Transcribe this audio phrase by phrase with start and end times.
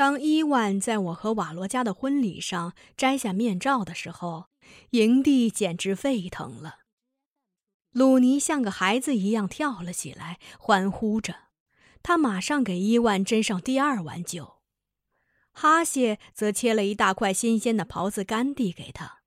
[0.00, 4.46] 当伊万在我和瓦罗加的婚礼上摘下面罩的时候，
[4.92, 6.78] 营地简直沸腾了。
[7.92, 11.34] 鲁尼像个孩子一样跳了起来，欢呼着。
[12.02, 14.62] 他马上给伊万斟上第二碗酒，
[15.52, 19.18] 哈谢则切了一大块新鲜的狍子干递给他。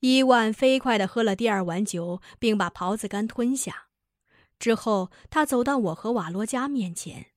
[0.00, 3.86] 伊万飞快地喝了第二碗酒，并把狍子干吞下。
[4.58, 7.28] 之后，他走到我和瓦罗加面前。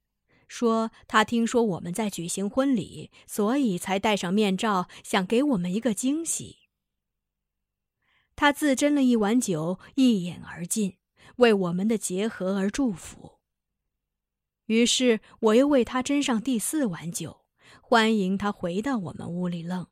[0.50, 6.58] 说他听说我们在举行婚礼，所以才戴上面罩，想给我们一个惊喜。
[8.36, 10.98] 他自斟了一碗酒，一饮而尽，
[11.38, 13.40] 为我们的结合而祝福。
[14.66, 17.46] 于是我又为他斟上第四碗酒，
[17.82, 19.88] 欢迎他回到我们屋里愣。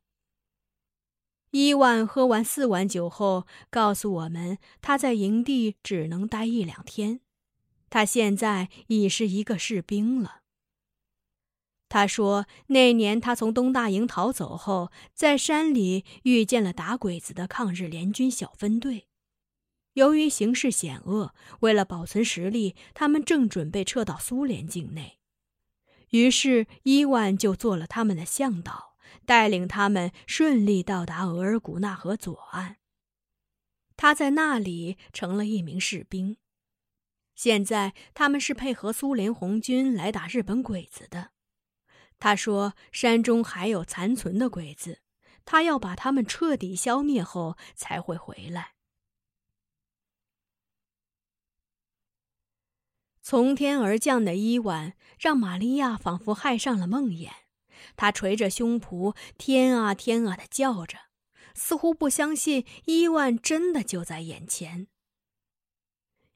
[1.52, 7.20] 伊万喝完四碗酒后，告诉我们他在营地只能待一两天，
[7.88, 10.37] 他现在已是一个士兵了。
[11.88, 19.08] 他说：“那年他从东大营逃走后，在山里遇见了打鬼子的抗日联军小分队。
[19.94, 25.18] 由于形势险恶，为了保存实力，他们正准备撤到苏联境内。
[26.10, 32.76] 于是伊万就做了他们的向导，带领他们顺利到达额尔古纳河左岸。
[33.96, 36.36] 他在那里成了一名士兵。
[37.34, 41.30] 现在他们是配合苏联红军来打日本鬼子的。”
[42.18, 45.00] 他说：“山中还有残存的鬼子，
[45.44, 48.72] 他要把他们彻底消灭后才会回来。”
[53.22, 57.30] 从天而降的伊万让玛利亚仿佛害上了梦魇，
[57.94, 60.98] 她捶着胸脯，天啊天啊的叫着，
[61.54, 64.88] 似乎不相信伊万真的就在眼前。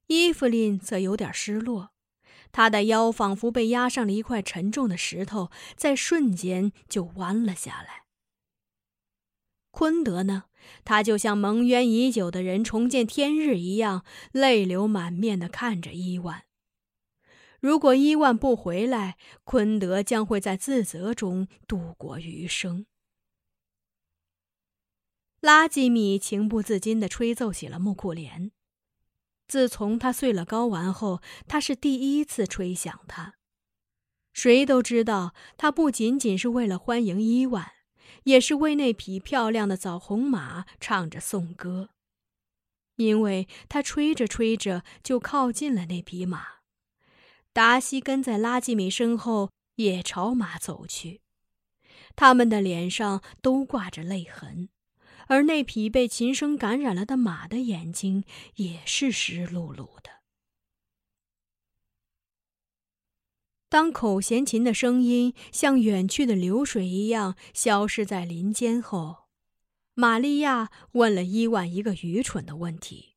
[0.08, 1.91] 伊芙琳则有点失落。
[2.52, 8.04] 他的腰仿佛被压上了一块沉重的石头，在瞬间就弯了下来。
[9.70, 10.44] 昆德呢？
[10.84, 16.44] 他就像蒙冤已久的人重见天日一样，泪流满面的看着伊万。
[17.58, 22.86] 如果伊万不回来，昆德将会在自责中度过余生。
[25.40, 28.52] 拉基米情不自禁地吹奏起了木库莲。
[29.52, 33.34] 自从他碎了睾丸后，他是第一次吹响它。
[34.32, 37.70] 谁都知道，他不仅仅是为了欢迎伊万，
[38.24, 41.90] 也是为那匹漂亮的枣红马唱着颂歌。
[42.96, 46.46] 因为他吹着吹着就靠近了那匹马，
[47.52, 51.20] 达西跟在拉基米身后也朝马走去，
[52.16, 54.70] 他们的脸上都挂着泪痕。
[55.28, 58.24] 而那匹被琴声感染了的马的眼睛
[58.56, 60.10] 也是湿漉漉的。
[63.68, 69.28] 当口弦琴的声音像远去的流水一样消失在林间后，
[69.94, 73.14] 玛利亚问了伊万一个愚蠢的问题：“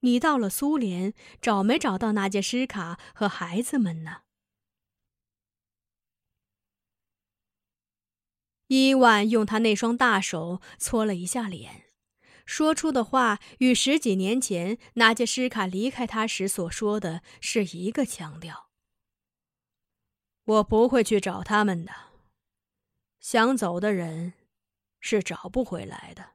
[0.00, 4.18] 你到了苏联，找没找到那杰什卡和孩子们呢？”
[8.74, 11.84] 伊万用他那双大手搓了一下脸，
[12.44, 18.70] 说出的话与十几年前纳杰什卡离开他时所说的是一个腔调。
[20.44, 21.92] 我不会去找他们的。
[23.20, 24.32] 想走的人，
[24.98, 26.30] 是找不回来的。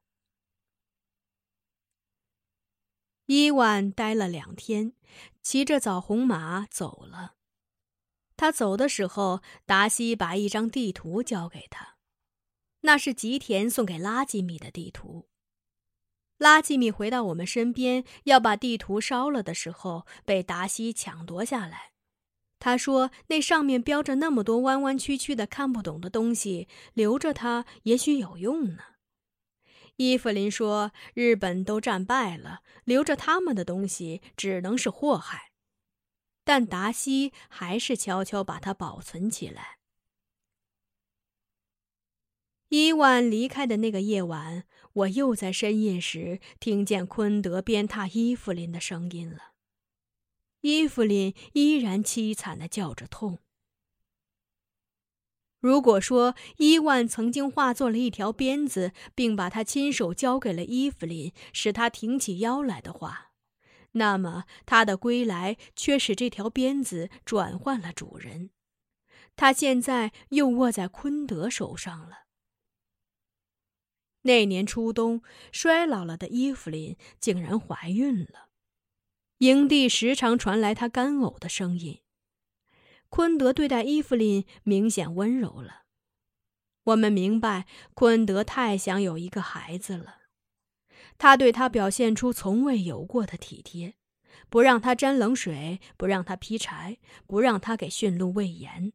[3.25, 4.93] 伊万待了两天，
[5.41, 7.35] 骑着枣红马走了。
[8.37, 11.88] 他走的时候，达西把一张地图交给他。
[12.81, 15.27] 那是吉田送给拉吉米的地图。
[16.37, 21.91] 拉吉米回到我们身边，要把地图烧了的时候，被达西抢夺下来。
[22.59, 28.83] 他说：“那上面标着那么多弯弯曲曲的看不懂的东西，留着它也许有用呢。”
[29.97, 35.51] 伊芙琳说：“日本都战败了，留着他们的东西只能是祸害。”
[36.45, 39.78] 但达西还是悄悄把它保存起来。
[42.69, 44.63] 伊万离开的那个夜晚，
[44.93, 49.53] 我又在深夜时听见昆德鞭挞伊芙琳的声音了。
[50.61, 53.39] 伊芙琳依然凄惨的叫着痛。
[55.59, 63.31] 如果说伊万曾经化作了一条鞭子，并把它亲手交给了伊芙琳，使她挺起腰来的话，
[63.93, 68.51] 那么他的归来却使这条鞭子转换了主人，
[69.35, 72.28] 他现在又握在昆德手上了。
[74.29, 78.49] 那年初冬，衰老了的伊芙琳竟然怀孕了。
[79.39, 82.01] 营地时常传来她干呕的声音。
[83.09, 85.85] 昆德对待伊芙琳明显温柔了。
[86.83, 87.65] 我们明白，
[87.95, 90.17] 昆德太想有一个孩子了。
[91.17, 93.95] 他对他表现出从未有过的体贴，
[94.47, 98.93] 不让他沾冷水，不让他劈柴，不让他给驯鹿喂盐，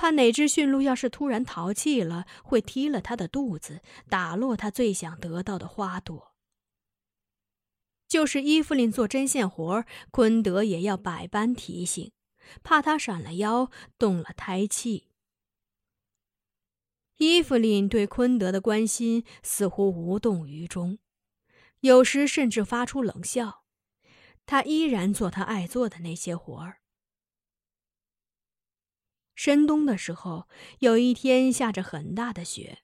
[0.00, 6.34] 怕哪只驯鹿要是突然淘气了，会踢了他的肚子，打落他最想得到的花朵。
[8.08, 12.12] 就是伊芙琳做针线活昆德也要百般提醒，
[12.62, 15.10] 怕他闪了腰，动了胎气。
[17.18, 20.98] 伊芙琳对昆德的关心似乎无动于衷，
[21.80, 23.64] 有时甚至发出冷笑。
[24.46, 26.79] 他依然做他爱做的那些活儿。
[29.42, 30.46] 深冬的时候，
[30.80, 32.80] 有一天下着很大的雪，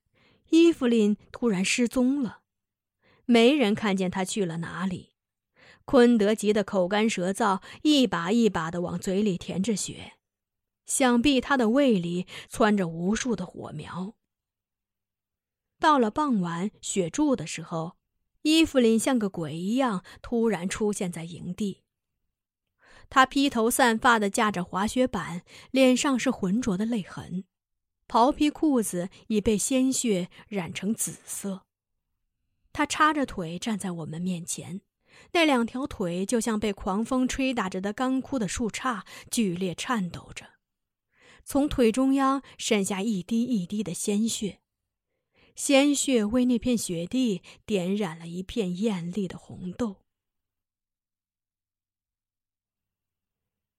[0.49, 2.41] 伊芙琳突然失踪了，
[3.27, 5.13] 没人看见她去了哪里。
[5.85, 10.15] 昆德急得口干舌燥，一把一把的往嘴里填着雪，
[10.87, 14.15] 想必他的胃里窜着无数的火苗。
[15.79, 17.99] 到了傍晚，雪住的时候，
[18.41, 21.83] 伊芙琳像个鬼一样突然出现在营地。
[23.09, 27.45] 他披头散发的架着滑雪板，脸上是浑浊的泪痕，
[28.07, 31.63] 袍皮裤子已被鲜血染成紫色。
[32.73, 34.83] 他叉着腿站在我们面前，
[35.33, 40.47] 那两条腿就像被狂风吹打着的干枯的树杈，剧烈颤抖着，
[41.45, 44.61] 从腿中央渗下一滴一滴的鲜血。
[45.55, 50.03] 鲜血为那片雪地点染了一片艳丽的红豆。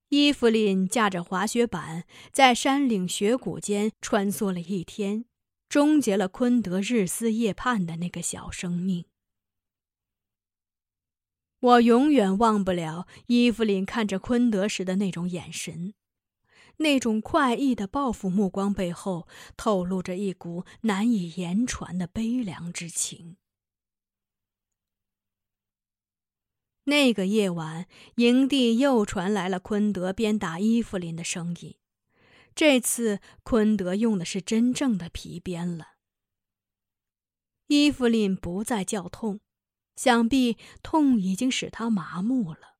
[0.10, 5.26] 伊芙琳驾着滑雪板，在山岭雪谷间穿梭了一天，
[5.68, 9.04] 终结了昆德日思夜盼的那个小生命。
[11.60, 15.94] 我永远忘不了伊芙琳看着昆德时的那种眼神。
[16.78, 19.28] 那种快意的报复目光背后，
[19.58, 23.36] 透露着一股难以言传的悲凉之情。
[26.88, 27.86] 那个夜晚，
[28.16, 31.76] 营地又传来了昆德鞭打伊芙琳的声音。
[32.56, 35.96] 这次，昆德用的是真正的皮鞭了。
[37.68, 39.42] 伊芙琳不再叫痛，
[39.98, 42.78] 想必痛已经使她麻木了。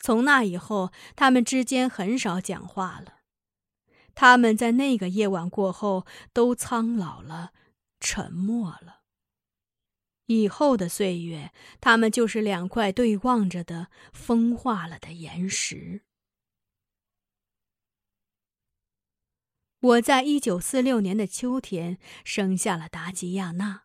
[0.00, 3.18] 从那以后，他们之间很少讲话了。
[4.14, 7.52] 他们在那个夜晚过后都苍老了，
[8.00, 9.02] 沉默了。
[10.28, 16.02] 以后的岁月，他们就是两块对望着的风化了的岩石。
[19.80, 23.82] 我在一九四六年的秋天生下了达吉亚娜，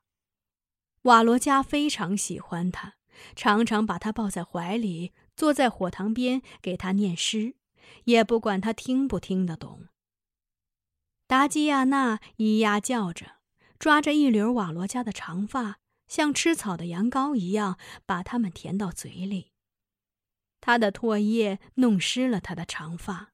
[1.04, 2.94] 瓦罗加非常喜欢她，
[3.36, 5.12] 常常把她抱在怀里。
[5.36, 7.56] 坐在火塘边给他念诗，
[8.04, 9.88] 也不管他听不听得懂。
[11.26, 13.38] 达吉亚娜咿呀叫着，
[13.80, 15.80] 抓着一绺瓦罗加的长发，
[16.14, 19.52] 像吃草的羊羔一样把它们填到嘴里。
[20.62, 23.34] 他的唾液弄湿了他的长发。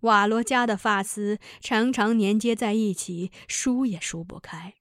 [0.00, 4.74] 瓦罗加的发丝常常粘接在一起，梳也梳不开，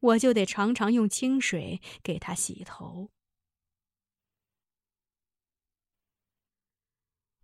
[0.00, 3.12] 我就得常常用清水给他洗头。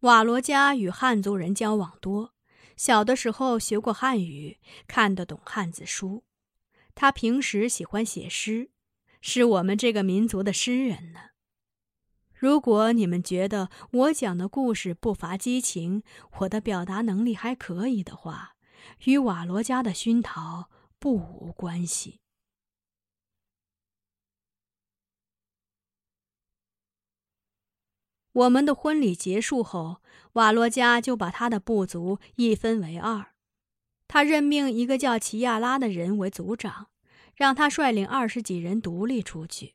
[0.01, 2.35] 瓦罗加与汉族人交往多，
[2.77, 6.25] 小的时候学过汉语，看得懂汉字书。
[7.01, 8.73] 他平时喜欢写诗，
[9.21, 11.21] 是我们这个民族的诗人呢。
[12.35, 16.03] 如果你们觉得我讲的故事不乏激情，
[16.39, 18.57] 我的表达能力还可以的话，
[19.05, 22.19] 与瓦罗加的熏陶不无关系。
[28.33, 30.03] 我们的婚礼结束后，
[30.33, 33.38] 瓦罗加就把他的部族一分为二。
[34.09, 36.89] 他任命一个叫齐亚拉的人为族长，
[37.37, 39.75] 让他率领二十几人独立出去。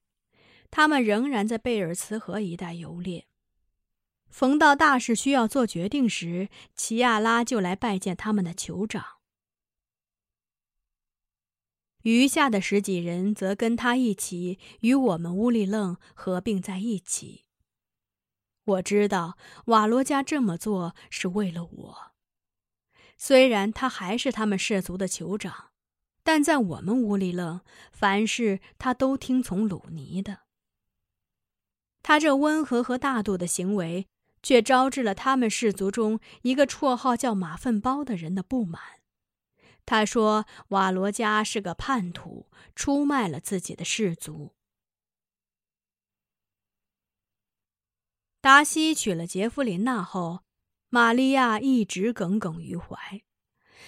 [0.71, 3.27] 他们仍然在贝尔茨河一带游猎。
[4.27, 9.05] 逢到大事需要做决定时，齐亚拉就来拜见他们的酋长。
[12.01, 17.45] 余下的十几人则跟他一起与我们乌力楞合并在一起。
[18.65, 19.37] 我知道
[19.67, 22.12] 瓦罗加这么做是为了我。
[23.17, 25.71] 虽然他还是他们氏族的酋长，
[26.23, 30.41] 但在我们屋里楞，凡事他都听从鲁尼的。
[32.01, 34.07] 他这温和和大度的行为，
[34.41, 38.81] 却招致了他们氏族中一个绰号叫“马粪包”的人的不满。
[39.85, 44.53] 他说瓦罗加是个叛徒，出卖了自己的氏族。
[48.41, 50.43] 达西娶了杰弗琳娜后，
[50.93, 53.23] 玛利亚一直耿耿于怀。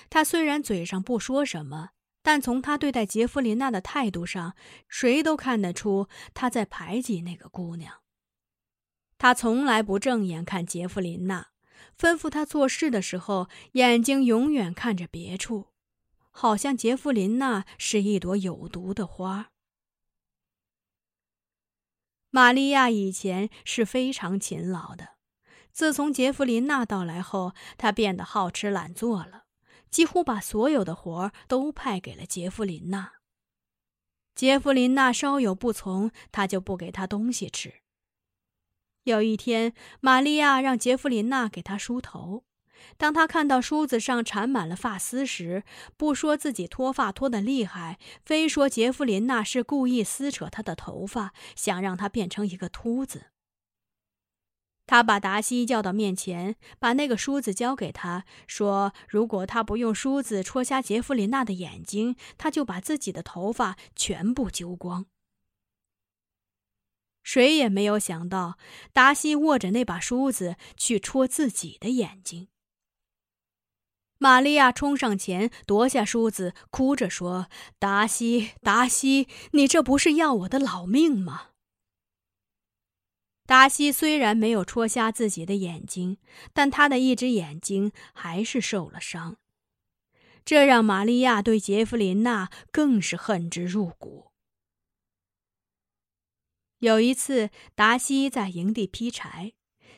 [0.10, 1.92] 她虽然嘴上不说什么，
[2.24, 4.56] 但从她对待杰弗琳娜的态度上，
[4.90, 8.02] 谁都看得出她在排挤那个姑娘。
[9.20, 11.50] 她从来不正眼看杰弗琳娜，
[11.96, 15.68] 吩咐她做事的时候，眼睛永远看着别处，
[16.32, 19.52] 好像杰弗琳娜是一朵有毒的花。
[22.32, 25.15] 玛利亚以前是非常勤劳的。
[25.76, 29.44] 自从杰弗琳娜到来后，她变得好吃懒做了，
[29.92, 33.16] 几乎把所有的活都派给了杰弗琳娜。
[34.34, 37.74] 杰弗琳娜稍有不从，她就不给她东西吃。
[39.04, 42.46] 有一天，玛利亚让杰弗琳娜给她梳头，
[42.96, 45.66] 当她看到梳子上缠满了发丝时，
[45.98, 53.26] 不说自己脱发脱得厉害，非说杰弗琳娜是故意撕扯她的头发，想让她变成一个秃子。
[54.88, 65.08] 他把达西叫到面前，把那个梳子交给他，说：“如果他不用梳子戳瞎杰弗琳娜的眼睛，他就把自己的头发全部揪光。”
[67.24, 68.60] 谁也没有想到，
[68.94, 72.50] 达西握着那把梳子去戳自己的眼睛。
[74.20, 77.48] 玛利亚冲上前夺下梳子，哭着说
[77.80, 81.48] ：“达西，达西，你这不是要我的老命吗？”
[83.46, 86.18] 达西虽然没有戳瞎自己的眼睛，
[86.52, 89.38] 但他的一只眼睛还是受了伤，
[90.44, 94.32] 这让玛利亚对杰弗琳娜更是恨之入骨。
[96.80, 99.54] 有一次，达西在营地劈柴，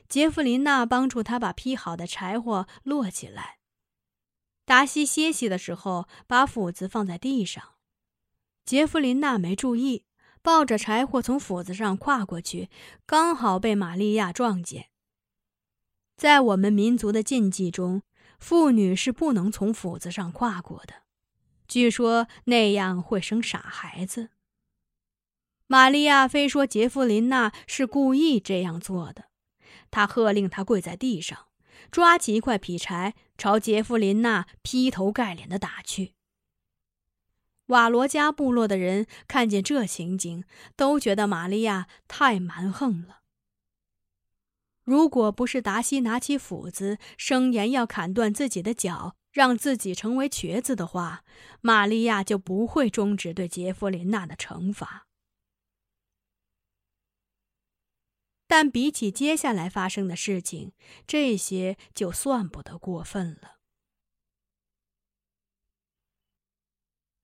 [0.10, 3.60] 杰弗琳娜帮助他把劈好的柴火摞起来。
[4.66, 7.76] 达西歇息的时候，把斧子放在地上，
[8.66, 10.07] 杰弗琳娜没注意。
[10.48, 12.70] 抱着柴火从斧子上跨过去，
[13.06, 14.88] 刚好被玛利亚撞见。
[16.16, 18.02] 在我们民族的禁忌中，
[18.40, 21.04] 妇女是不能从斧子上跨过的，
[21.68, 24.30] 据说那样会生傻孩子。
[25.68, 29.26] 玛利亚非说杰弗琳娜是故意这样做的，
[29.92, 31.48] 她喝令他跪在地上，
[31.92, 36.14] 抓起一块劈柴，朝杰弗琳娜劈头盖脸的打去。
[37.68, 40.44] 瓦罗加部落的人看见这情景，
[40.76, 43.22] 都觉得玛利亚太蛮横了。
[44.84, 51.26] 如果不是达西拿起斧子，声言要砍断自己的脚，让自己成为瘸子的话，
[51.60, 55.08] 玛利亚就不会终止对杰弗琳娜的惩罚。
[58.48, 60.72] 但比起接下来发生的事情，
[61.06, 63.57] 这些就算不得过分了。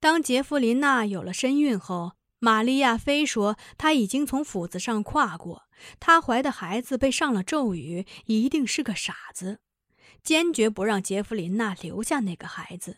[0.04, 5.64] 当杰弗琳娜有了身孕后，玛利亚非说她已经从斧子上跨过，
[5.98, 9.62] 她怀的孩子被上了咒语，一定是个傻子，
[10.22, 12.98] 坚决不让杰弗琳娜留下那个孩子。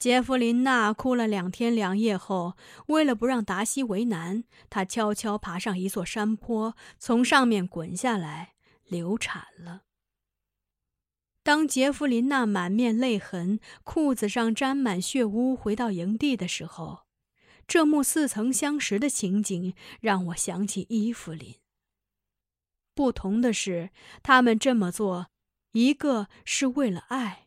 [0.00, 2.56] 杰弗琳娜哭了两天两夜后，
[2.88, 9.82] 为了不让达西为难，她悄悄爬上一座山坡，从上面滚下来，流产了。
[11.46, 17.06] 当杰弗琳娜满面泪痕、裤子上沾满血污回到营地的时候，
[17.68, 21.54] 这幕似曾相识的情景让我想起伊芙琳。
[22.96, 23.90] 不同的是，
[24.24, 25.28] 他们这么做，
[25.70, 27.46] 一个是为了爱，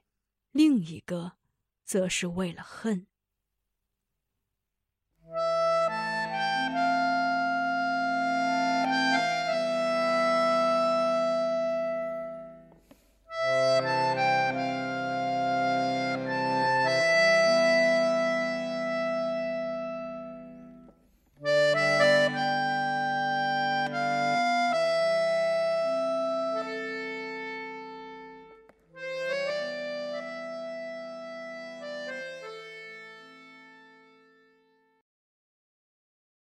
[0.54, 1.34] 另一个，
[1.84, 3.09] 则是为了恨。